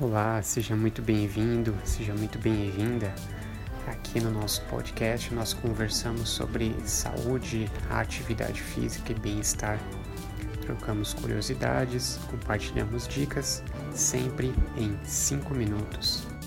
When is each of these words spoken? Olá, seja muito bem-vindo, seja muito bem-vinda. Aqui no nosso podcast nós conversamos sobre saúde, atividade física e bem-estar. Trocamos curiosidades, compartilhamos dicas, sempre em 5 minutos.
Olá, 0.00 0.40
seja 0.42 0.76
muito 0.76 1.02
bem-vindo, 1.02 1.74
seja 1.82 2.14
muito 2.14 2.38
bem-vinda. 2.38 3.12
Aqui 3.84 4.20
no 4.20 4.30
nosso 4.30 4.62
podcast 4.66 5.34
nós 5.34 5.52
conversamos 5.52 6.28
sobre 6.28 6.72
saúde, 6.84 7.68
atividade 7.90 8.62
física 8.62 9.10
e 9.10 9.18
bem-estar. 9.18 9.76
Trocamos 10.60 11.14
curiosidades, 11.14 12.16
compartilhamos 12.30 13.08
dicas, 13.08 13.60
sempre 13.92 14.54
em 14.76 14.96
5 15.02 15.52
minutos. 15.52 16.37